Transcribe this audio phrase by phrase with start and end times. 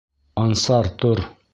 [0.45, 1.25] Ансар, тор!